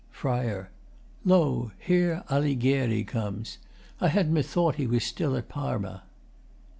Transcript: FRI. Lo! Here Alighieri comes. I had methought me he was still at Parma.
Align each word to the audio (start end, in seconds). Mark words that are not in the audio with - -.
FRI. 0.09 0.65
Lo! 1.23 1.69
Here 1.77 2.23
Alighieri 2.27 3.03
comes. 3.03 3.59
I 3.99 4.07
had 4.07 4.31
methought 4.31 4.79
me 4.79 4.85
he 4.85 4.87
was 4.87 5.03
still 5.03 5.35
at 5.35 5.47
Parma. 5.47 6.01